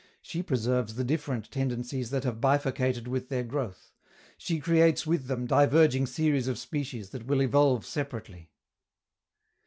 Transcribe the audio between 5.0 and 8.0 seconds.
with them diverging series of species that will evolve